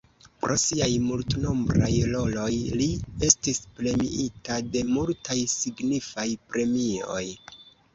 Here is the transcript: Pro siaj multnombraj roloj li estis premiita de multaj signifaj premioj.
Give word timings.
Pro 0.43 0.53
siaj 0.61 0.87
multnombraj 1.09 1.91
roloj 2.15 2.49
li 2.81 2.89
estis 3.29 3.63
premiita 3.79 4.61
de 4.75 4.87
multaj 4.99 5.41
signifaj 5.57 6.31
premioj. 6.53 7.27